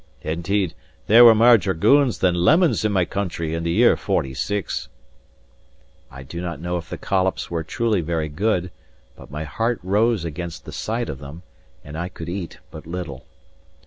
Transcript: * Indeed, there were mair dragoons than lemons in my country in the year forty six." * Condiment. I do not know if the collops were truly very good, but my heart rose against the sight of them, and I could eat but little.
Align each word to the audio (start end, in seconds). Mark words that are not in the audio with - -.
* 0.13 0.21
Indeed, 0.23 0.73
there 1.05 1.23
were 1.23 1.35
mair 1.35 1.59
dragoons 1.59 2.17
than 2.21 2.33
lemons 2.33 2.83
in 2.83 2.91
my 2.91 3.05
country 3.05 3.53
in 3.53 3.61
the 3.61 3.69
year 3.69 3.95
forty 3.95 4.33
six." 4.33 4.89
* 5.37 6.09
Condiment. 6.09 6.19
I 6.19 6.23
do 6.27 6.41
not 6.41 6.59
know 6.59 6.77
if 6.77 6.89
the 6.89 6.97
collops 6.97 7.51
were 7.51 7.63
truly 7.63 8.01
very 8.01 8.27
good, 8.27 8.71
but 9.15 9.29
my 9.29 9.43
heart 9.43 9.79
rose 9.83 10.25
against 10.25 10.65
the 10.65 10.71
sight 10.73 11.07
of 11.07 11.19
them, 11.19 11.43
and 11.83 11.95
I 11.95 12.09
could 12.09 12.29
eat 12.29 12.57
but 12.71 12.87
little. 12.87 13.25